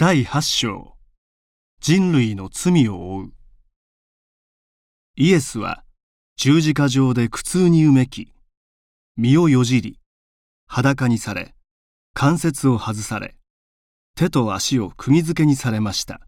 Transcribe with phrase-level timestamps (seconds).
[0.00, 0.94] 第8章
[1.80, 3.32] 人類の罪を負う。
[5.16, 5.82] イエスは
[6.36, 8.32] 十字架上で苦痛にうめき
[9.16, 9.98] 身をよじり
[10.68, 11.52] 裸にされ
[12.14, 13.34] 関節を外され
[14.14, 16.20] 手と足を釘付けにされました。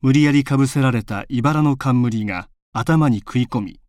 [0.00, 3.80] 無理やりかぶせられた茨の冠が頭に食い込み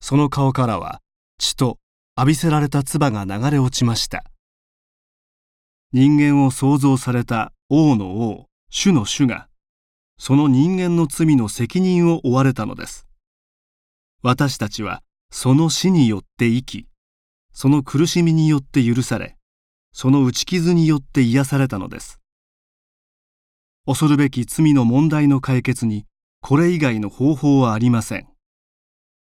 [0.00, 1.02] その顔からは
[1.36, 1.76] 血と
[2.16, 4.31] 浴びせられた唾が流れ落ちました。
[5.94, 9.48] 人間を創造された王の王主の主が
[10.16, 13.06] その人間の罪の責任を負われたのです。
[14.22, 16.86] 私たちはその死によって生き
[17.52, 19.36] その苦しみによって許され
[19.92, 22.20] その打ち傷によって癒されたのです。
[23.84, 26.06] 恐るべき罪の問題の解決に
[26.40, 28.28] これ以外の方法はありません。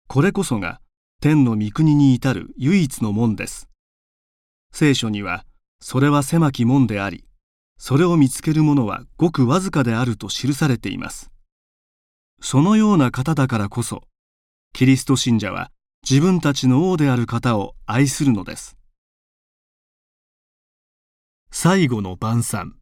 [0.07, 0.81] これこそが
[1.21, 3.70] 天の御国に至る唯一の門です。
[4.71, 5.45] 聖書には
[5.80, 7.27] それは狭き門であり
[7.77, 11.31] それを見つける者はごくわずかであると記されています。
[12.41, 14.04] そのような方だからこそ
[14.74, 15.71] キリスト信者は
[16.07, 18.77] 自分たちの王である方を愛するのです。
[21.51, 22.76] 最後の晩餐。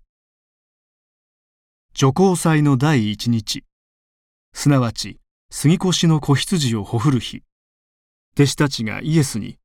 [1.94, 3.64] 女皇祭の第一日。
[4.54, 5.20] すなわち
[5.50, 7.44] 杉越の子羊をほふる日。
[8.36, 9.58] 弟子たちがイエスに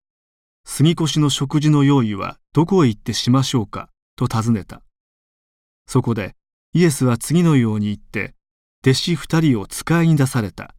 [0.64, 3.91] 杉越の食事の用意はどこへ行ってしましょうか？
[4.16, 4.83] と尋ねた。
[5.86, 6.36] そこで
[6.72, 8.34] イエスは次のように言って
[8.83, 10.75] 弟子二人を使いに出された。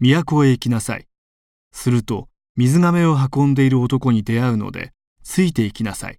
[0.00, 1.06] 都へ行きなさい。
[1.72, 6.18] すると水がめを運んでいる男に出会うのでついて行きなさい。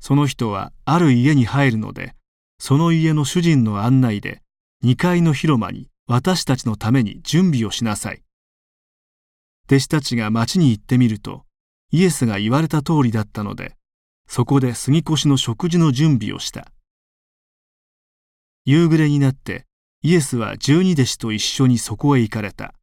[0.00, 2.14] その人はある家に入るので
[2.58, 4.42] その家の主人の案内で
[4.84, 8.22] 2階の広間に私たちのために準備をしなさい。
[9.70, 11.44] 弟子たちが町に行ってみると
[11.90, 13.76] イエスが言われた通りだったので
[14.26, 16.72] そこで杉越の食事の準備をした。
[18.64, 19.66] 夕暮れになって
[20.02, 22.74] イエスは十二弟子と一緒にそこへ行かれた。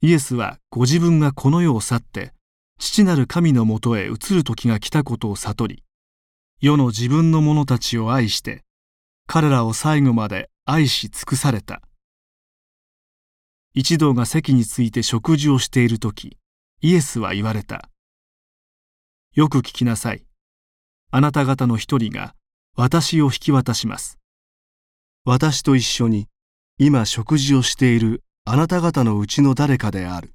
[0.00, 2.32] イエスはご自分がこの世を去って
[2.78, 5.84] 父なる神のもとへ移る時が来たことを悟り
[6.60, 8.62] 世の自分の者たちを愛して
[9.26, 11.82] 彼らを最後まで愛し尽くされた。
[13.78, 16.36] 一同が席について食事をしている時
[16.80, 17.88] イエスは言われた
[19.34, 20.24] よく聞きなさい
[21.12, 22.34] あなた方の一人が
[22.76, 24.18] 私を引き渡します
[25.24, 26.26] 私と一緒に
[26.80, 30.32] 今食事をしているあなた方のうちの誰かである。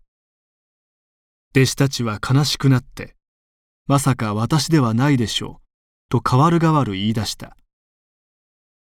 [1.56, 3.16] 弟子たちは悲しくなって、
[3.88, 5.64] まさか私ではないでしょう、
[6.10, 7.58] と代わる代わる言い出した。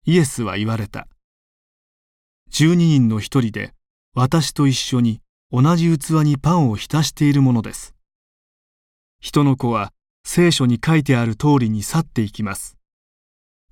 [0.04, 1.08] イエスは言われた。
[2.50, 3.72] 十二人の一人で
[4.16, 5.20] 私と一緒に
[5.50, 7.96] 同じ器にパンを浸しているものです。
[9.20, 9.92] 人の子は
[10.24, 12.76] 聖書に書いてある通りに去っていきます。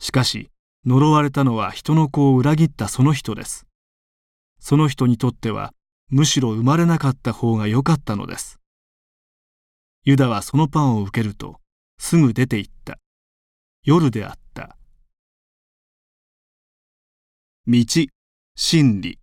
[0.01, 0.51] しかし、
[0.85, 3.69] 呪われたのは人の子を裏切ったその人です。
[4.59, 5.73] その人にとっては
[6.11, 8.59] むしろ生まれなかった方が良かったのです。
[10.05, 11.61] ユダはそのパンを受けると
[11.99, 12.99] すぐ出て行った。
[13.85, 14.77] 夜であった。
[17.69, 17.85] 道、
[18.57, 19.21] 真理、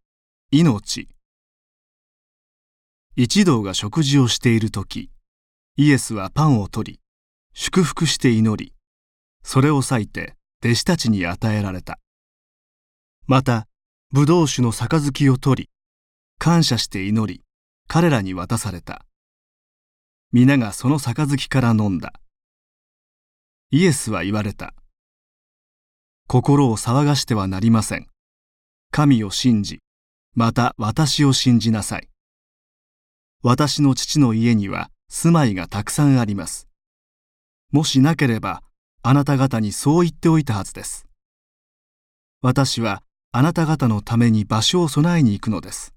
[0.52, 1.08] 命。
[3.16, 5.12] 一同が食事をしている時、
[5.76, 7.00] イエスはパンを取り、
[7.54, 8.74] 祝福して祈り、
[9.44, 10.34] それを裂いて
[10.66, 12.00] 弟子たちに与えられた。
[13.28, 13.68] また、
[14.12, 15.70] 葡萄酒の杯を取り、
[16.40, 17.44] 感謝して祈り、
[17.88, 19.06] 彼らに渡された。
[20.32, 22.12] 皆がその杯から飲んだ。
[23.70, 24.74] イエスは言われた。
[26.28, 28.08] 心を騒がしてはなりません。
[28.90, 29.84] 神を信じ、
[30.40, 32.08] また私を信じなさい。
[33.44, 36.70] 私の父の家には住まいがたくさんあります。
[37.74, 38.64] もしなければ、
[39.04, 41.10] あなた方にそう言っておいたはずです。
[42.42, 45.94] 私はあなた方のために場所を備えに行くのです。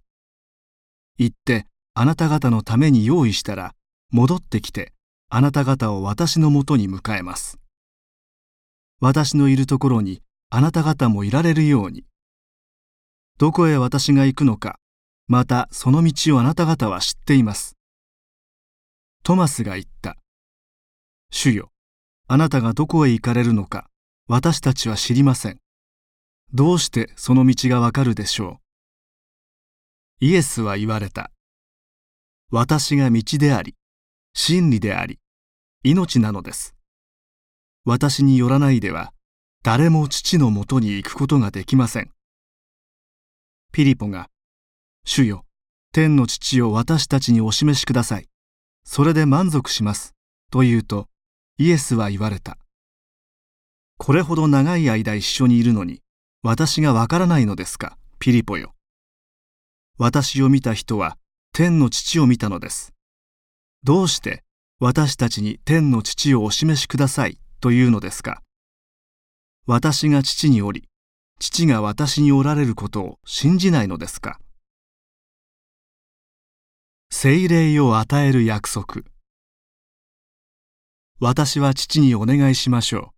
[1.19, 3.77] 行ってあなた方のために用意したら
[4.11, 4.93] 戻ってきて
[5.29, 7.61] あなた方を私のもとに迎えます。
[8.99, 12.03] 私のいるところにあなた方もいられるように。
[13.39, 14.79] どこへ私が行くのか、
[15.29, 17.77] またその道をあなた方は知っています。
[19.23, 20.17] トマスが言った。
[21.31, 21.71] 主よ、
[22.29, 23.89] あなたがどこへ行かれるのか
[24.29, 25.59] 私たちは知りません。
[26.53, 28.61] どうしてその道がわかるでしょ
[30.21, 31.31] うイエスは言われた。
[32.51, 33.75] 私が道であり、
[34.35, 35.19] 真理であり、
[35.83, 36.75] 命なのです。
[37.85, 39.13] 私によらないでは、
[39.65, 42.11] 誰も父のもとに行くことができません。
[43.73, 44.29] ピリポが、
[45.05, 45.45] 主よ、
[45.93, 48.29] 天の父を私たちにお示しください。
[48.85, 50.15] それで満足します。
[50.51, 51.09] と言うと、
[51.59, 52.59] イエスは言われた。
[54.05, 56.01] これほど長い間一緒にいるのに
[56.43, 58.75] 私がわからないのですかピリポよ
[59.97, 61.17] 私を見た人は
[61.53, 62.93] 天の父を見たのです
[63.85, 64.43] どうして
[64.81, 68.43] 私たちに天の父をお示しくださいというのですか
[69.69, 70.89] 私が父におり
[71.45, 74.39] 父が私におられることを信じないのですか？
[77.11, 79.03] 聖霊を与える約束。
[81.19, 83.13] 私は父にお願いしましょ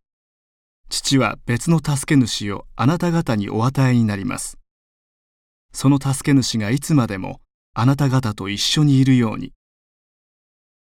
[0.88, 0.88] う。
[0.88, 4.56] 父は別の助け主をあなた方にお与えになります。
[5.74, 7.42] その助け主がいつまでも
[7.74, 9.52] あなた方と一緒にいるように。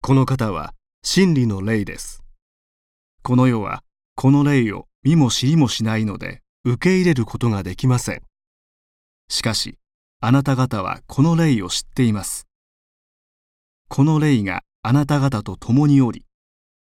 [0.03, 0.75] この方は
[1.05, 2.25] 真理の霊です。
[3.23, 3.85] この世は
[4.17, 8.23] この霊を見も知りもしないので受け入れることができません
[9.29, 9.79] しかし
[10.21, 12.49] あなた方はこの霊を知っています
[13.89, 16.25] この霊があなた方と共におり、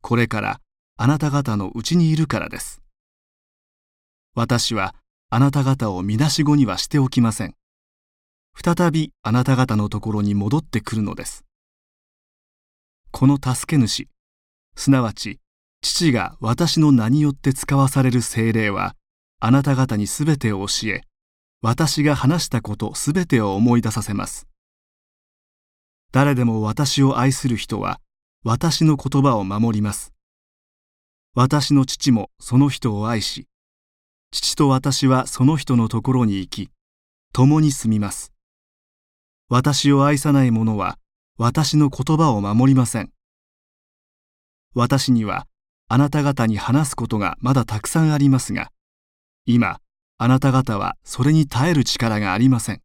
[0.01, 0.61] これから
[0.97, 2.81] あなた方のうちにいるからです。
[4.35, 4.93] 私は
[5.29, 7.55] あなた方を見出し子にはしておきません。
[8.53, 11.45] 再びあなた方のところに戻ってくるのです。
[13.11, 14.07] この助け主、
[14.75, 15.39] すなわち
[15.81, 18.95] 父が私の名によって使わされる精霊は、
[19.41, 21.01] あなた方にすべてを教え、
[21.61, 24.47] 私が話したことすべてを思い出させます。
[26.11, 28.01] 誰でも私を愛する人は
[28.43, 30.13] 私の言葉を守ります。
[31.35, 33.47] 私の父もその人を愛し、
[34.31, 36.69] 父と私はその人のところに行き、
[37.31, 38.33] 共に住みます。
[39.47, 40.97] 私を愛さない者は
[41.37, 43.11] 私の言葉を守りません。
[44.75, 45.47] 私には
[45.87, 48.69] あなた方に話すことがまだたくさんありますが、
[49.51, 49.79] 今、
[50.19, 52.83] あなた方はそれに耐える力がありません。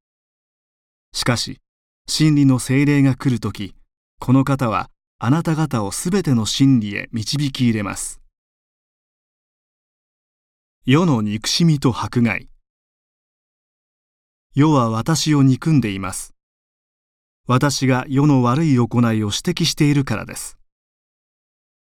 [1.12, 1.60] しかし、
[2.06, 3.74] 真理の精霊が来るとき、
[4.18, 4.88] この方は
[5.18, 8.22] あなた方をすべての真理へ導き入れます。
[10.86, 12.48] 世の憎しみと迫害。
[14.54, 16.32] 世は私を憎んでいます。
[17.46, 20.56] 私が世の悪い行いを指摘しているからです。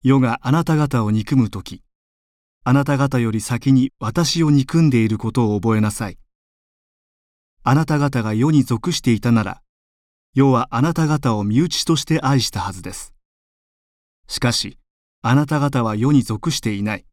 [0.03, 1.83] 世があなた方を憎むとき、
[2.65, 6.19] あなた方より先に私を憎んでいることを覚えなさい。
[7.65, 9.63] あなた方が世に属していたなら、
[10.33, 13.15] 世はあなた方を身内として愛したはずです。
[14.29, 14.79] しかし、
[15.23, 17.05] あなた方は世に属していない。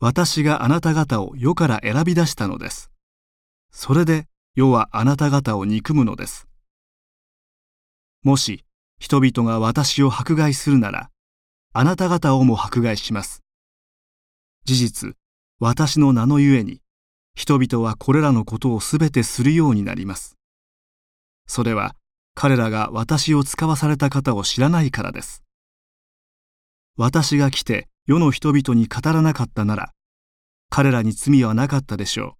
[0.00, 2.90] 私があなた方を世から選び出したのです。
[3.70, 6.48] それで世はあなた方を憎むのです。
[8.22, 8.64] もし
[8.98, 11.10] 人々が私を迫害するなら、
[11.74, 13.41] あなた方をも迫害します。
[14.64, 15.14] 事実、
[15.58, 16.80] 私の名のゆえに、
[17.34, 20.36] 人々はこれらのことをすべてするようになります。
[21.46, 21.96] それは
[22.34, 25.42] 彼らが私を使わされた方を知らないからです。
[26.96, 29.92] 私が来て世の人々に語らなかったなら、
[30.70, 32.36] 彼らに罪はなかったでしょ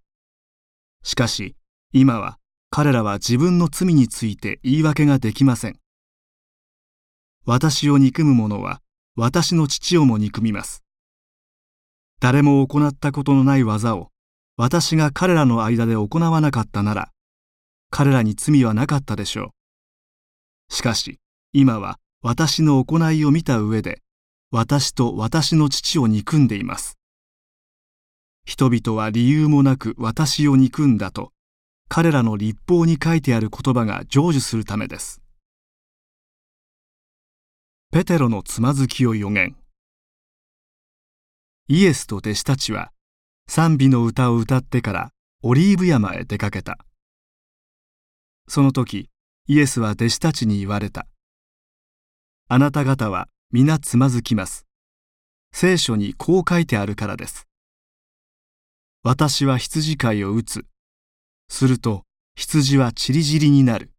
[1.03, 1.07] う。
[1.07, 1.55] しかし、
[1.91, 2.37] 今は
[2.69, 5.79] 彼らは自分の罪について言い訳ができません。
[7.45, 8.81] 私を憎む者は
[9.15, 10.82] 私の父をも憎みます。
[12.19, 14.09] 誰も行ったことのない技を
[14.55, 17.09] 私が彼らの間で行わなかったなら、
[17.89, 19.53] 彼らに罪はなかったでしょ
[20.69, 20.73] う。
[20.73, 21.19] しかし、
[21.53, 24.01] 今は私の行いを見た上で、
[24.51, 26.99] 私と私の父を憎んでいます。
[28.45, 31.31] 人々は理由もなく私を憎んだと、
[31.89, 35.21] 彼らの立法に書いてある言葉が成就するためです。
[37.91, 39.55] ペテロのつまずきを予言。
[41.75, 42.91] イエスと弟子たちは
[43.47, 45.09] 賛美の歌を歌ってから
[45.41, 46.77] オリーブ山へ出かけた。
[48.47, 49.09] その時
[49.47, 51.07] イエスは弟子たちに言われた。
[52.47, 54.67] あなた方は皆つまずきます。
[55.51, 57.47] 聖書にこう書いてあるからです。
[59.01, 60.67] 私は羊飼いを打つ。
[61.49, 62.03] すると
[62.35, 63.91] 羊はちりぢりになる。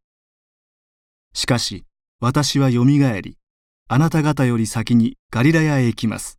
[1.32, 1.84] しかし
[2.20, 3.36] 私はよみがえり、
[3.88, 6.38] あなた方より先にガリラヤへ行きます。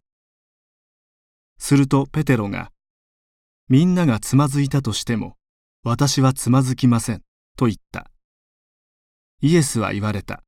[1.57, 2.71] するとペテロが、
[3.69, 5.35] みんながつまずいたとしても、
[5.83, 7.21] 私はつまずきません。
[7.57, 8.12] と言った。
[9.41, 10.43] イエスは言われた。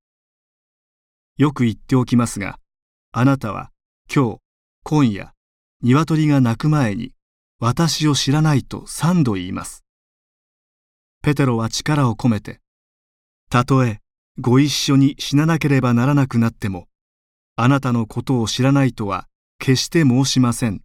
[1.37, 2.59] よく言っておきますが、
[3.11, 3.71] あなたは
[4.13, 4.37] 今日、
[4.83, 5.33] 今夜、
[5.83, 7.13] 鶏が鳴く前に
[7.59, 9.83] 私を知らないと三度言います。
[11.23, 12.59] ペテロは力を込めて、
[13.49, 13.99] たとえ
[14.39, 16.87] ご一緒に死ななければならなくなっても、
[17.55, 19.27] あなたのことを知らないとは
[19.59, 20.81] 決して申しません、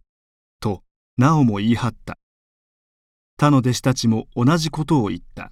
[1.15, 2.17] なおも言い張った。
[3.37, 5.51] 他の弟子たちも同じことを言った。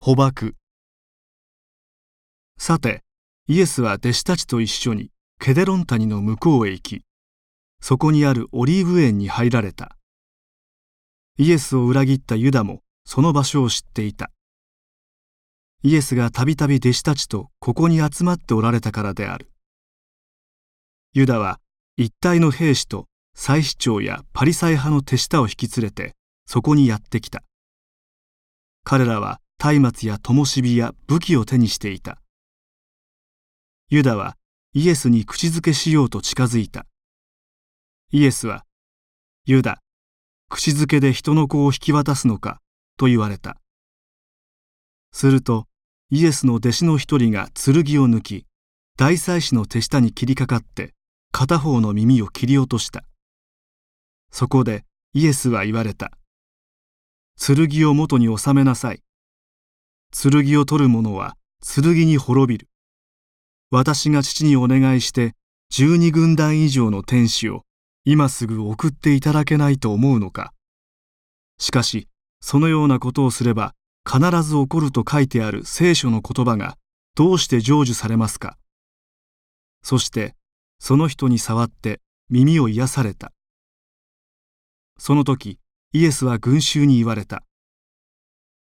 [0.00, 0.54] 捕獲
[2.58, 3.02] さて
[3.48, 7.02] イエスは弟子たちと一緒にケデロン谷の向こうへ行き
[7.80, 9.98] そこにあるオリーブ園に入られた。
[11.36, 14.30] イエスを裏切ったユダもその場所を知っていた。
[15.82, 19.50] イエスがたびたび弟子たちとここに集まっておられたからである。
[21.12, 21.60] ユダは
[21.98, 26.14] 一体の兵士と祭司長やパリサイ派の手下を引き連れて
[26.46, 27.42] そこにやってきた。
[28.84, 32.18] 彼らは松明や灯火や武器を手にしていた。
[33.88, 34.36] ユダは
[34.74, 36.86] イエスに口づけしようと近づいた。
[38.12, 38.64] イエスは、
[39.46, 39.80] ユダ、
[40.50, 42.60] 口づけで人の子を引き渡すのか？
[42.98, 43.56] と言われた。
[45.12, 45.66] すると
[46.10, 48.44] イエスの弟子の一人が剣を抜き
[48.98, 50.92] 大祭司の手下に切りかかって
[51.32, 53.04] 片方の耳を切り落とした。
[54.30, 56.12] そこでイエスは言われた。
[57.38, 59.02] 剣を元に収めなさい。
[60.12, 62.68] 剣を取る者は剣に滅びる。
[63.70, 65.34] 私が父にお願いして
[65.70, 67.62] 十二軍団以上の天使を
[68.04, 70.52] 今すぐ送っていただけないと思うのか。
[71.58, 72.08] しかし、
[72.40, 73.74] そのようなことをすれば
[74.08, 76.76] 必ず起こると書いてある聖書の言葉が
[77.16, 78.56] どうして成就されますか。
[79.82, 80.36] そして、
[80.78, 83.32] その人に触って耳を癒された。
[84.98, 85.58] その時、
[85.92, 87.42] イエスは群衆に言われた。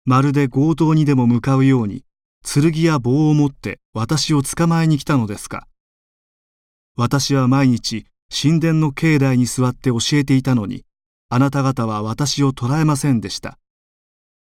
[0.04, 2.04] まるで強盗にでも向かうように、
[2.42, 5.66] 剣や棒を持って私を捕まえに来たのですか。
[6.96, 10.84] 私は毎日神殿の境内に座って教えていたのに、
[11.30, 13.58] あなた方は私を捕らえませんでした。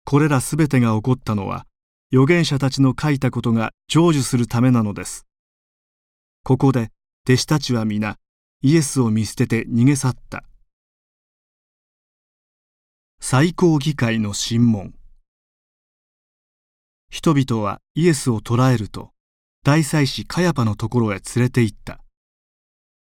[0.04, 1.66] これらすべてが起こったのは、
[2.12, 5.26] 預言者たちの書いたことが成就するためなのです。
[6.44, 6.92] ここで
[7.28, 8.18] 弟子たちは皆、
[8.62, 10.44] イエスを見捨てて逃げ去った。
[13.20, 14.94] 最高議会の審問
[17.10, 19.10] 人々はイエスを捕らえると、
[19.64, 22.00] 大祭司カヤパのところへ連れて行った。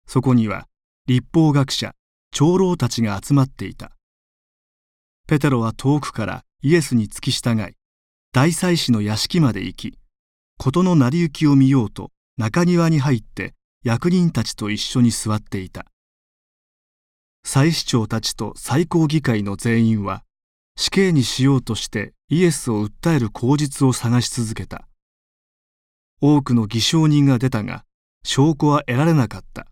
[0.07, 0.65] そこには
[1.05, 1.93] 立法学者
[2.31, 3.91] 長老たちが集まっていた
[5.27, 7.75] ペテロは遠くからイエスに付き従い
[8.31, 9.99] 大祭司の屋敷まで行き
[10.57, 13.53] 事の成り行きを見ようと中庭に入って
[13.83, 15.85] 役人たちと一緒に座っていた
[17.43, 20.23] 祭司長たちと最高議会の全員は
[20.75, 24.87] 死刑にしようとしてイエスを訴える口実を探し続けた
[26.21, 27.83] 多くの偽証人が出たが
[28.23, 29.67] 証拠は得られなかった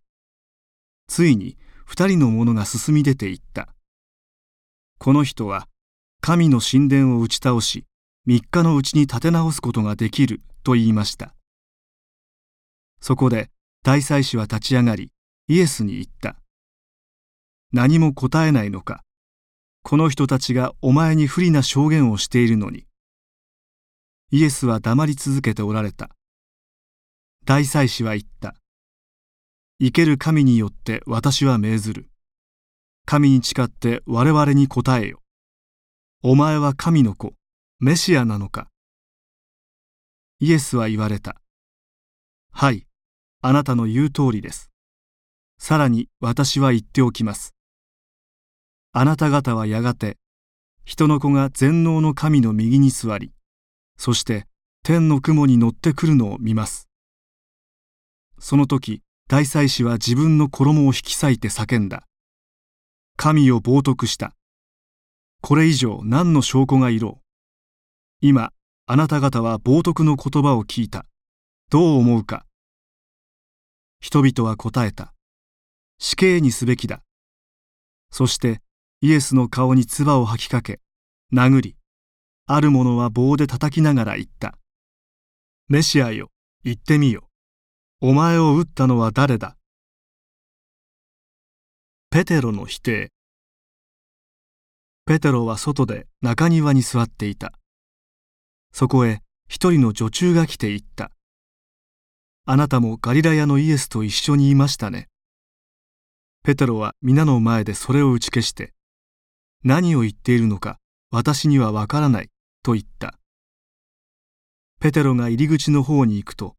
[1.07, 3.69] ついに二人の者が進み出ていった。
[4.97, 5.67] この人は
[6.19, 7.85] 神の神殿を打ち倒し
[8.25, 11.35] 三日のうちに立て直すことができると言いました。
[13.01, 13.49] そこで
[13.85, 15.11] 大祭司は立ち上がり
[15.47, 16.37] イエスに言った。
[17.71, 19.03] 何も答えないのか。
[19.83, 22.87] この人たちがお前に不利な証言をしているのに。
[24.31, 26.09] イエスは黙り続けておられた。
[27.45, 28.55] 大祭司は言った。
[29.79, 32.09] 生ける神によって私は命ずる。
[33.05, 35.21] 神に誓って我々に答えよ。
[36.23, 37.35] お前は神の子、
[37.79, 38.67] メシアなのか。
[40.39, 41.39] イエスは言われた。
[42.51, 42.87] はい、
[43.47, 44.71] あなたの言う通りです。
[45.59, 47.53] さらに私は言っておきます。
[48.91, 50.17] あなた方はやがて、
[50.83, 53.33] 人の子が全能の神の右に座り、
[53.99, 54.47] そして
[54.81, 56.89] 天の雲に乗ってくるのを見ます。
[58.39, 62.07] その時、大祭司は自分の衣を引き裂いて叫んだ。
[63.15, 64.33] 神を冒涜した。
[65.43, 67.25] これ以上何の証拠がいろう。
[68.21, 68.53] 今、
[68.87, 71.05] あなた方は冒涜の言葉を聞いた。
[71.69, 72.47] どう思うか。
[74.05, 75.15] 人々は答えた。
[75.97, 77.01] 死刑にすべきだ。
[78.11, 78.61] そして
[79.01, 80.79] イエスの顔に唾を吐きかけ、
[81.33, 81.75] 殴り、
[82.45, 84.59] ある者は棒で叩きながら言った。
[85.69, 86.29] メシアよ、
[86.63, 87.29] 言ってみよ。
[87.99, 89.57] お前を撃ったのは誰だ
[92.11, 93.09] ペテロの否定
[95.07, 97.53] ペテロは外で中庭に座っていた
[98.71, 101.09] そこへ一人の女中が来て言った
[102.45, 105.07] あなたもガリラヤのイエスと一緒にいましたね
[106.43, 108.73] ペテロは皆の前でそれを打ち消して
[109.63, 110.77] 何を言っているのか
[111.11, 112.29] 私にはわからない
[112.63, 113.15] と言った
[114.79, 116.55] ペテロが入り口の方に行くと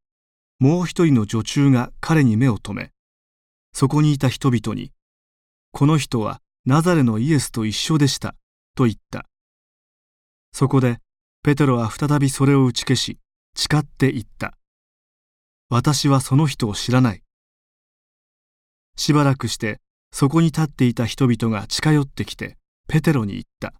[0.58, 2.90] もう一人の女中が彼に目を留め、
[3.74, 4.90] そこにいた人々に、
[5.72, 8.34] この人はナザレのイエスと一緒でした、
[8.74, 9.26] と言った。
[10.52, 10.98] そこで、
[11.42, 13.18] ペテロは再びそれを打ち消し、
[13.54, 14.55] 誓って言った。
[15.68, 17.22] 私はその人を知らない。
[18.96, 19.80] しばらくして、
[20.12, 22.56] そこに立っていた人々が近寄ってきて、
[22.88, 23.74] ペテロに言った。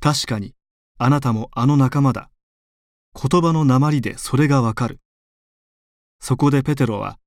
[0.00, 0.54] 確かに、
[0.98, 2.30] あなたもあの仲間だ。
[3.14, 5.00] 言葉の鉛でそれがわかる。
[6.20, 7.18] そこでペテロは、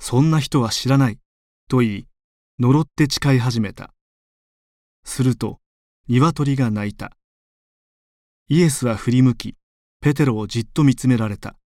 [0.00, 1.18] そんな人は知らない、
[1.68, 2.06] と言い、
[2.58, 3.92] 呪って誓い始めた。
[5.04, 5.60] すると、
[6.08, 7.16] 鶏が鳴いた。
[8.48, 9.56] イエスは振り向き、
[10.00, 11.56] ペテロをじっと見つめられた。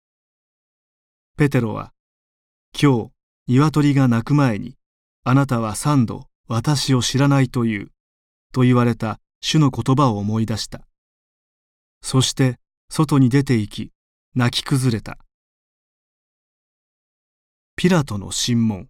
[1.39, 1.93] ペテロは、
[2.79, 3.11] 今日、
[3.49, 4.77] 鶏が鳴く前に、
[5.25, 7.91] あなたは三度私を知らないという、
[8.53, 10.87] と言われた主の言葉を思い出した。
[12.03, 12.59] そして
[12.91, 13.93] 外に出て行き、
[14.35, 15.17] 泣き崩れた。
[17.77, 18.89] ピラトの審問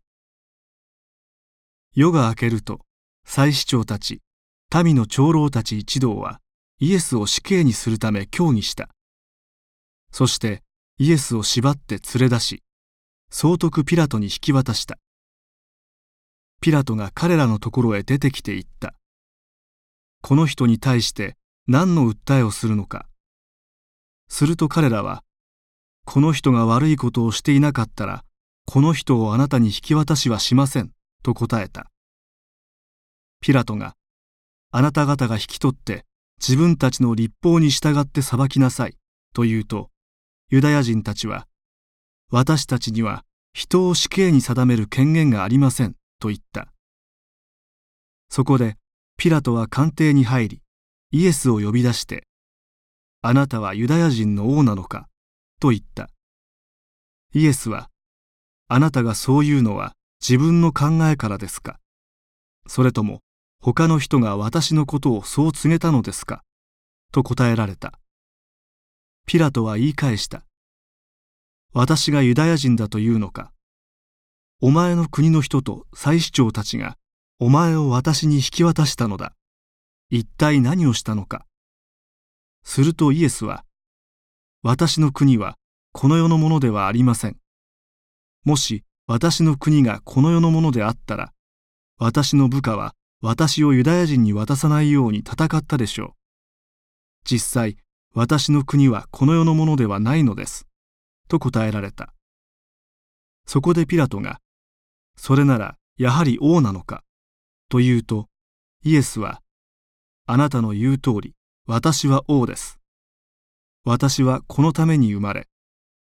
[1.95, 2.81] 夜が明けると、
[3.25, 4.21] 祭司長たち、
[4.83, 6.41] 民の長老たち一同は、
[6.81, 8.89] イエスを死刑にするため協議した。
[10.11, 10.65] そして
[11.03, 12.63] イエスを縛って連れ出し、
[13.29, 15.01] 総督ピラトに引き渡した。
[16.61, 18.95] ピラトが彼らのところへ出てきて言った。
[20.21, 23.09] この人に対して何の訴えをするのか。
[24.29, 25.25] すると彼らは、
[26.07, 28.25] この人が悪いことをしていなかったら、
[28.65, 30.93] この人をあなたに引き渡しはしません、
[31.25, 31.91] と答えた。
[33.41, 33.97] ピラトが、
[34.71, 36.07] あなた方が引き取って
[36.41, 38.97] 自分たちの立法に従って裁きなさい、
[39.35, 39.91] と言うと、
[40.53, 41.49] ユダヤ人たちは、
[42.31, 46.71] 私たちには人を死刑に定める権限がありません、と言った。
[48.29, 48.77] そこで
[49.17, 50.63] ピラトは官邸に入り
[51.11, 52.27] イエスを呼び出して
[53.23, 55.09] 「あなたはユダヤ人の王なのか?」
[55.59, 56.11] と言った。
[57.33, 57.89] イエスは
[58.69, 61.81] 「あなたがそう言うのは自分の考えからですか
[62.67, 63.23] それとも
[63.63, 66.45] 他の人が私のことをそう告げたのですか?」
[67.11, 67.99] と答えられた。
[69.27, 70.45] ピラトは言い返した。
[71.73, 73.53] 私がユダヤ人だというのか
[74.61, 76.97] お前の国の人と祭司長たちが
[77.41, 79.35] お前を私に引き渡したのだ。
[80.11, 81.47] 一体何をしたのか。
[82.63, 83.65] するとイエスは、
[84.63, 85.57] 私の国は
[85.93, 87.37] この世のものではありません。
[88.45, 91.33] もし私の国がこの世のものであったら、
[91.99, 96.11] 私の部下は私をユダヤ人に渡さないように戦ったでしょう。
[97.25, 97.77] 実際、
[98.15, 100.67] 私の国はこの世のものではないのです。
[101.29, 102.13] と答えられた。
[103.47, 104.41] そこでピラトが、
[105.17, 107.03] それならやはり王なのか？
[107.69, 108.29] と言うと
[108.85, 109.41] イエスは
[110.27, 111.35] あなたの言う通り
[111.67, 112.79] 私は王です。
[113.85, 115.49] 私はこのために生まれ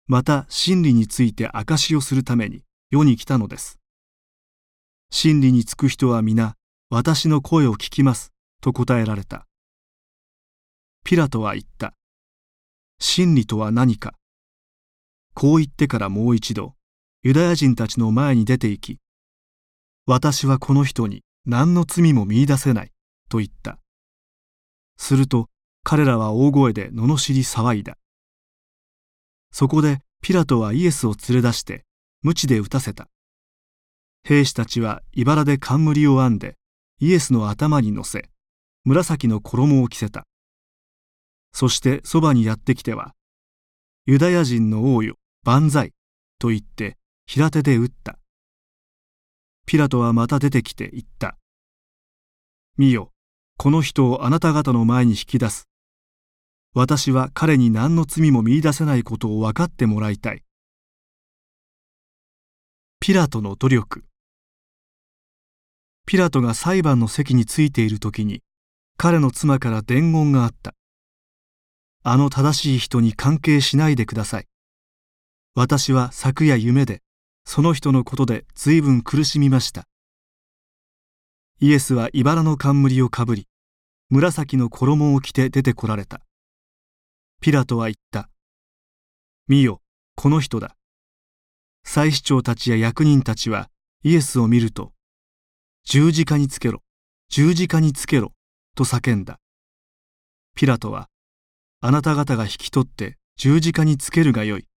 [0.08, 3.80] また真理について証しをするために世に来たのです。
[5.12, 6.56] 真理につく人は皆
[6.90, 8.34] 私の声を聞きます。
[8.62, 9.48] と答えられた。
[11.04, 11.94] ピラトは言った。
[13.04, 14.14] 真理とは何か。
[15.34, 16.76] こう言ってからもう一度
[17.24, 19.00] ユダヤ人たちの前に出て行き
[20.06, 22.92] 私はこの人に何の罪も見いだせない
[23.28, 23.80] と言った。
[24.98, 25.50] すると
[25.84, 27.98] 彼らは大声で罵り騒いだ。
[29.52, 31.84] そこでピラトはイエスを連れ出して
[32.22, 33.08] 鞭で打たせた。
[34.24, 36.56] 兵士たちは茨で冠を編んで
[37.00, 38.30] イエスの頭に乗せ
[38.86, 40.28] 紫の衣を着せた。
[41.54, 43.14] そしてそばにやってきては
[44.06, 45.94] ユダヤ人の王よ万歳
[46.40, 48.18] と言って平手で打った
[49.72, 51.38] ピラトはまた出てきて言った。
[52.78, 53.14] 見よ、
[53.58, 55.70] この人をあなた方の前に引き出す。
[56.74, 60.44] 私は彼に何の罪も見いだせないことを分かってもらいたい。
[63.00, 64.04] ピラトの努力
[66.06, 68.42] ピラトが裁判の席についている時に
[68.98, 70.74] 彼の妻から伝言があった。
[72.04, 74.48] あの正しい人に関係しないでください。
[75.54, 77.02] 私は昨夜夢で
[77.46, 79.88] その人のことで随分苦しみました。
[81.60, 83.48] イエスは茨の冠をかぶり、
[84.10, 86.22] 紫の衣を着て出てこられた。
[87.40, 88.30] ピラトは言った。
[89.48, 89.82] 見よ、
[90.16, 90.76] この人だ。
[91.84, 93.70] 祭司長たちや役人たちは
[94.04, 94.92] イエスを見ると、
[95.84, 96.82] 十字架につけろ、
[97.30, 98.34] 十字架につけろ、
[98.76, 99.40] と叫んだ。
[100.56, 101.10] ピラトは、
[101.84, 104.68] あなた方が引き取って十字架につけるがよい。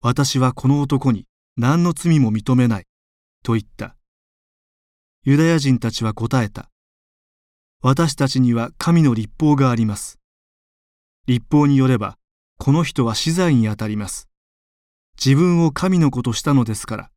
[0.00, 1.26] 私はこの男に
[1.58, 2.86] 何の罪も認めない、
[3.44, 3.94] と言った。
[5.24, 6.70] ユダヤ人たちは答えた。
[7.82, 10.18] 私たちには神の立法があります。
[11.26, 12.16] 立法によれば、
[12.58, 14.30] この人は死罪にあたります。
[15.22, 17.10] 自分を神の子としたのですから。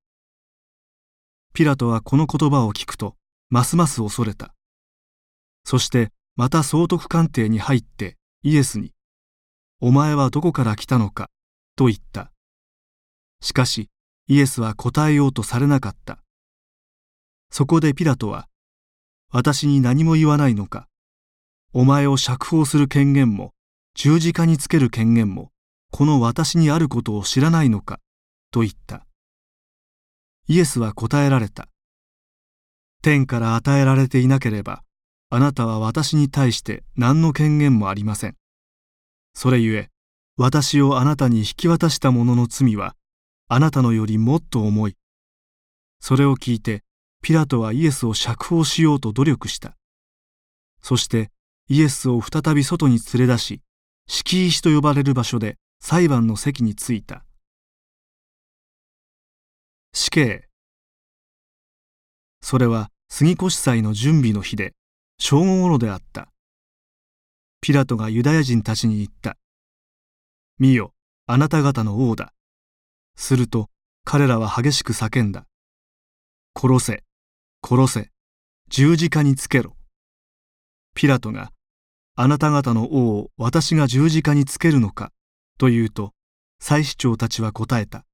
[1.53, 3.15] ピラトはこの言葉を聞くと、
[3.49, 4.53] ますます恐れた。
[5.63, 8.91] そしてまた総督官邸に入ってイエスに、
[9.79, 11.29] お前はどこから来たのか、
[11.75, 12.31] と言った。
[13.39, 13.89] しかし
[14.27, 16.23] イエスは答えようとされなかった。
[17.51, 18.47] そこでピラトは、
[19.29, 20.87] 私に何も言わないのか。
[21.71, 23.53] お前を釈放する権限も、
[23.93, 25.51] 十字架につける権限も、
[25.91, 27.99] この私にあることを知らないのか、
[28.49, 29.05] と言った。
[30.47, 31.69] イエスは答えられた。
[33.03, 34.83] 天から与えられていなければ、
[35.33, 38.35] あなたは私に対して何の権限もありません。
[39.33, 39.89] それゆえ、
[40.35, 42.97] 私をあなたに引き渡した者の罪は、
[43.47, 44.97] あなたのよりもっと重い。
[46.01, 46.83] それを聞いて、
[47.21, 49.77] ピラトはイエスを釈放しようと努力した。
[50.81, 51.31] そして
[51.69, 53.61] イエスを再び外に連れ出し、
[54.07, 57.23] 敷石と呼ばれる場所で裁判の席に着いた。
[59.93, 60.49] 死刑。
[62.41, 64.73] それは杉越祭の準備の日で、
[65.23, 66.29] 正午頃であった。
[67.61, 69.37] ピラトがユダヤ人たちに言った。
[70.57, 70.95] 見よ、
[71.27, 72.33] あなた方の王だ。
[73.15, 73.69] すると
[74.03, 75.45] 彼らは激しく叫んだ。
[76.59, 77.03] 殺せ、
[77.63, 78.09] 殺せ、
[78.69, 79.77] 十字架につけろ。
[80.95, 81.51] ピラトが、
[82.15, 85.11] あなた方の王を私が十字架につけるのか、
[85.59, 86.15] と言うと、
[86.59, 88.05] 祭司長たちは答えた。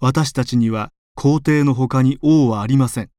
[0.00, 3.10] 私たちには皇帝の他に王はありません。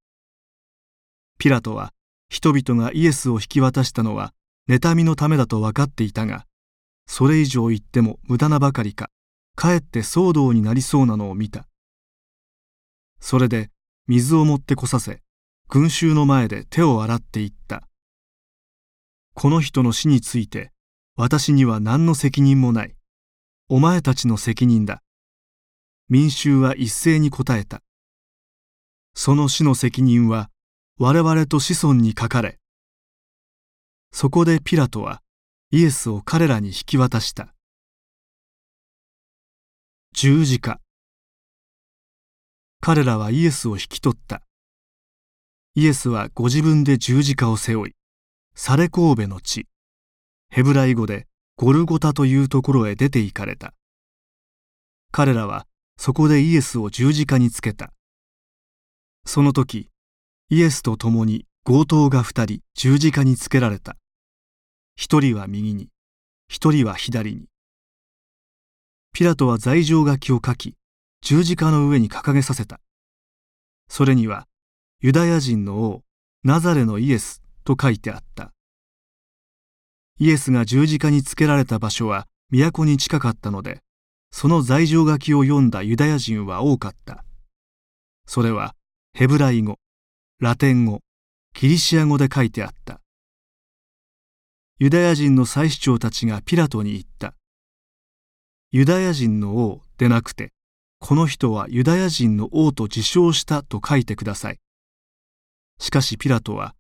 [1.38, 1.94] ピラトは、
[2.34, 4.34] 人々がイエスを引き渡したのは、
[4.68, 6.48] 妬みのためだと分かっていたが、
[7.06, 9.12] それ以上言っても無駄なばかりか、
[9.56, 11.68] かえって騒動になりそうなのを見た。
[13.20, 13.70] それで、
[14.08, 15.22] 水を持ってこさせ、
[15.70, 17.88] 群衆の前で手を洗っていった。
[19.36, 20.72] この人の死について
[21.16, 22.96] 私には何の責任もない。
[23.70, 25.04] お前たちの責任だ。
[26.10, 27.84] 民衆は一斉に答えた。
[29.14, 30.50] その死の責任は
[31.06, 32.60] 我々と子孫にかかれ。
[34.14, 35.22] そこでピラトは
[35.70, 37.54] イエスを彼らに引き渡した。
[40.14, 40.80] 十字架。
[42.80, 44.44] 彼らはイエスを引き取った。
[45.76, 47.94] イエスはご自分で十字架を背負い、
[48.56, 49.68] サレ神戸の地、
[50.52, 53.74] ヘブライ語でゴルゴタというところへ出て行かれた。
[55.12, 57.92] 彼らはそこでイエスを十字架につけた。
[59.26, 59.90] その時、
[60.54, 63.98] イエスと共に強盗が二人十字架につけられた。
[64.96, 65.90] 一人は右に、
[66.48, 67.48] 一人は左に。
[69.14, 70.76] ピラトは罪状書きを書き、
[71.22, 72.80] 十字架の上に掲げさせた。
[73.90, 74.46] それには、
[75.02, 76.04] ユダヤ人の王、
[76.44, 78.54] ナザレのイエスと書いてあった。
[80.20, 83.82] イエスが十字架につけられた場所は都に近かったので、
[84.30, 87.26] その罪状書きを読んだユダヤ人は多かった。
[88.28, 88.76] それは
[89.16, 89.80] ヘブライ語、
[90.44, 91.00] ラテン語、
[91.54, 93.00] キリシア語で書いてあった。
[94.78, 97.34] ユダヤ人の祭司長たちがピラトに言った。
[98.70, 100.52] ユダヤ人の王でなくて、
[101.00, 104.60] この人はユダヤ人の王と自称したと書いてください。
[105.80, 106.76] しかしピラトは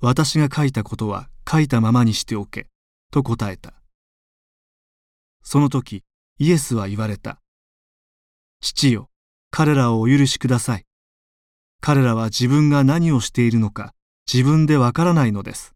[0.00, 2.68] 私が書いたことは書いたままにしておけ、
[3.10, 3.74] と答えた。
[5.42, 6.04] その時、
[6.38, 7.40] イエスは言われた。
[8.60, 9.10] 父よ、
[9.50, 10.86] 彼らをお許しください。
[11.86, 13.92] 彼らは自分が何をしているのか
[14.26, 15.74] 自分でわからないのです。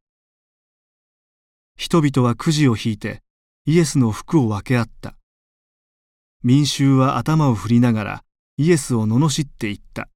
[1.76, 3.20] 人々はくじを引いて
[3.66, 5.18] イエスの服を分け合った。
[6.42, 8.24] 民衆は頭を振りながら
[8.56, 10.08] イエスを罵っていった。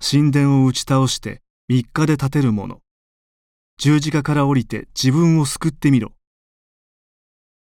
[0.00, 2.80] 神殿を打ち倒して三日で立てる者。
[3.76, 6.12] 十字架から降りて自分を救ってみろ。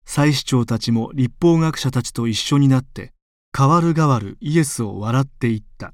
[0.06, 3.12] 祭司長たちも立法学者たちと一緒になって、
[3.52, 5.92] 代わる代わるイエスを笑っていった。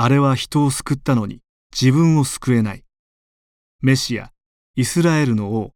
[0.00, 1.40] あれは人を救ったのに
[1.72, 2.84] 自分を救えない。
[3.80, 4.30] メシア、
[4.76, 5.72] イスラエルの王、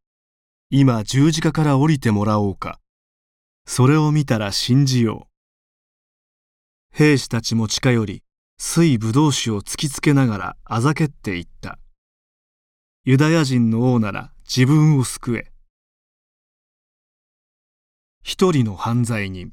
[0.71, 2.79] 今十字架から降りてもらおうか。
[3.67, 5.27] それを見たら信じよ
[6.93, 6.97] う。
[6.97, 8.23] 兵士たちも近寄り、
[8.59, 11.81] 水ぶどう酒を突きつけながらあざけっていった。
[13.05, 15.51] ユダヤ人の王なら自分を救え。
[18.23, 19.53] 一人の犯罪人。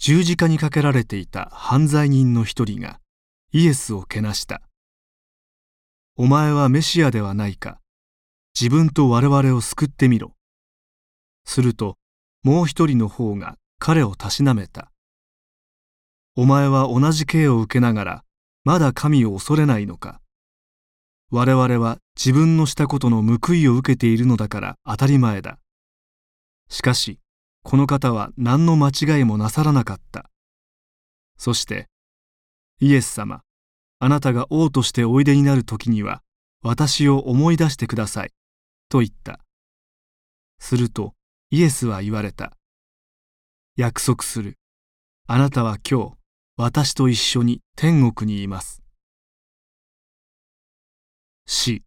[0.00, 3.00] 十字架にかけられていた犯罪人の一人が
[3.52, 4.62] イエスをけなした。
[6.16, 7.80] お前はメシアではないか。
[8.58, 10.34] 自分と我々を救ってみろ。
[11.44, 11.96] すると
[12.44, 14.92] もう一人の方が彼をたしなめた。
[16.36, 18.24] お前は同じ刑を受けながら、
[18.62, 20.20] まだ神を恐れないのか。
[21.30, 25.58] 我々は自分のしたことの報いを受けているのだから当たり前だ。
[26.68, 27.18] しかし、
[27.62, 30.30] この方は何の間違いもなさらなかった。
[31.36, 31.88] そして、
[32.80, 33.42] イエス様、
[33.98, 36.22] あなたが王としておいでになる時には、
[36.62, 38.30] 私を思い出してください。
[38.88, 39.40] と言った。
[40.58, 41.14] すると、
[41.50, 42.56] イエスは言われた。
[43.76, 44.56] 約束する。
[45.26, 46.12] あなたは今日、
[46.56, 48.82] 私と一緒に天国にいます。
[51.46, 51.82] 死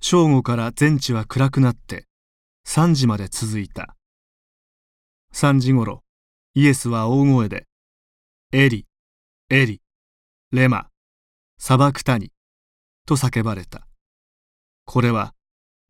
[0.00, 2.06] 正午から全地は暗くなって
[2.66, 3.96] 3時まで続いた。
[5.32, 6.02] 3時ごろ、
[6.54, 7.66] イエスは大声で、
[8.52, 8.86] エリ、
[9.48, 9.80] エリ、
[10.50, 10.88] レマ、
[11.58, 12.32] 砂漠谷、
[13.06, 13.86] と叫ばれた。
[14.84, 15.32] これは、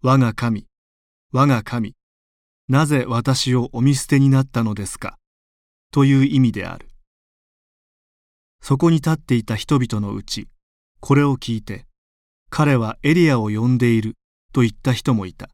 [0.02, 0.66] 我が神、
[1.32, 1.96] 我が神、
[2.68, 5.18] なぜ私をお見捨てになったのですか、
[5.90, 6.88] という意味である。
[8.60, 10.48] そこに立っていた人々のうち、
[11.00, 11.86] これを聞いて、
[12.50, 14.14] 彼はエリアを呼んでいる
[14.52, 15.48] と言った人もいた。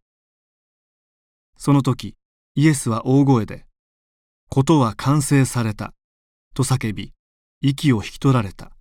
[1.64, 2.16] その時、
[2.56, 3.66] イエスは大声で、
[4.48, 5.94] ことは完成された、
[6.56, 7.12] と叫び、
[7.60, 8.72] 息を引き取られた。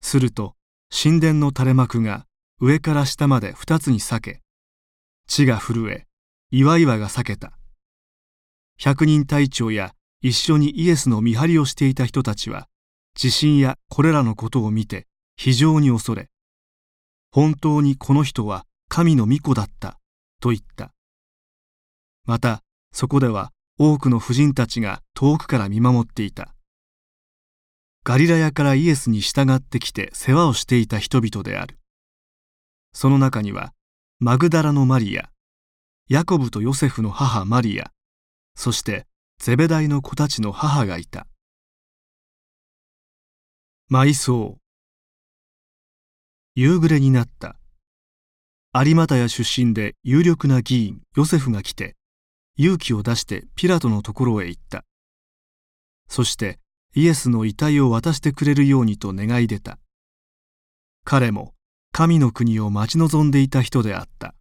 [0.00, 0.54] すると、
[0.90, 2.26] 神殿の垂れ幕が
[2.60, 4.42] 上から下まで二つに裂け、
[5.26, 6.06] 地が震え、
[6.52, 7.58] 岩々が裂けた。
[8.78, 12.68] 百人隊長や一緒にイエスの見張りをしていた人たちは、
[13.16, 16.28] 地震やこれらのことを見て非常に恐れ、
[17.32, 19.98] 本当にこの人は神の御子だった
[20.40, 20.92] と言った。
[22.28, 22.62] また、
[22.92, 26.54] そこでは多くの婦人たちが遠くから見守っていた。
[28.04, 31.78] ガリラヤからイエスに従ってきて世話をしていた人々である。
[32.92, 33.72] その中には、
[34.20, 35.30] マグダラのマリア、
[36.10, 37.92] ヤコブとヨセフの母マリア、
[38.54, 39.06] そして
[39.40, 41.26] ゼベダイの子たちの母がいた。
[43.90, 44.58] 埋葬
[46.54, 47.56] 夕暮れになった。
[48.74, 51.94] 有股屋出身で有力な議員ヨセフが来て、
[52.60, 54.84] 勇気を出してピラトのところへ行った。
[56.08, 56.58] そして
[56.94, 59.78] イエスの遺体を渡してくれるようにと願い出た。
[61.04, 61.54] 彼も
[61.92, 64.34] 神の国を待ち望んでいた人であった。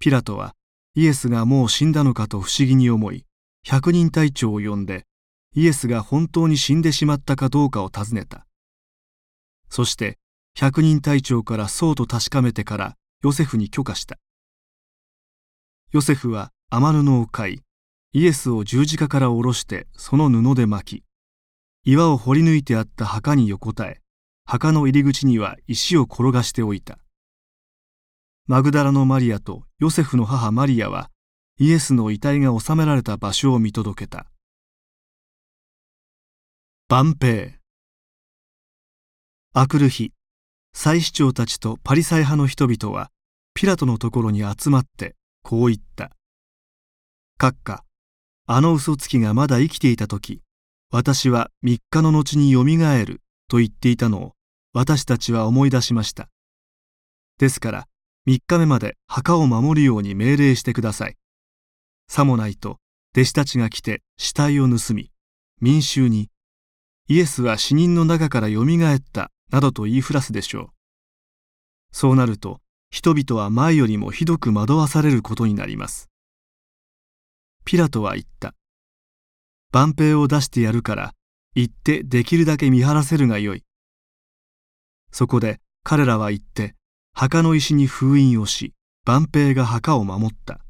[0.00, 0.56] ピラトは
[0.96, 3.24] イエスがもう死んだのかと不思議に思い、
[3.62, 5.06] 百人隊長を呼んで、
[5.54, 8.46] イエスが本当に死んでしまったかどうかを尋ねた。
[9.68, 10.18] そして
[10.54, 14.18] 百人隊長からそうと確かめてからヨセフに許可した。
[15.92, 17.60] ヨセフは天布を買い、
[18.12, 21.04] イエスを十字架から下ろしてその布で巻き、
[21.84, 24.00] 岩を掘り抜いてあった墓に横たえ、
[24.44, 26.98] 墓の入り口には石を転がしておいた。
[28.46, 31.10] マグダラのマリアとヨセフの母マリアは
[31.58, 34.26] イエスの遺体が収められた場所を見届けた。
[36.88, 37.58] 万平
[39.54, 40.12] あくる日、
[40.72, 43.10] 祭司長たちとパリサイ派の人々は
[43.54, 46.12] ピラトのところに集まってこう言った。
[47.40, 47.84] 閣下、
[48.46, 50.42] あの嘘つきがまだ生きていた時、
[50.92, 54.32] 私は三日の後によみがえると言っていたのを
[54.74, 56.28] 私たちは思い出しました。
[57.38, 57.86] ですから、
[58.28, 61.16] 3日目まで墓を守るように命令してください。
[62.08, 62.76] さもないと
[63.16, 65.10] 弟子たちが来て死体を盗み、
[65.62, 66.28] 民衆に
[67.08, 70.68] イエスは死人の中からよみがえったなどと言いふらすでしょう。
[71.92, 76.09] そうなると人々は前よりもひどく惑わされることになります。
[77.64, 78.54] ピラトは言った。
[79.72, 81.14] 万兵を出してやるから
[81.54, 83.64] 行ってできるだけ見張らせるがよい。
[85.12, 86.74] そこで彼らは行って
[87.12, 88.72] 墓の石に封印をし、
[89.04, 90.60] 万兵が墓を守った。